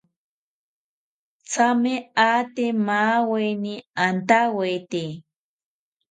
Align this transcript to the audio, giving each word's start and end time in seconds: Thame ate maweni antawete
Thame 1.51 1.93
ate 2.31 2.65
maweni 2.85 3.73
antawete 4.05 5.03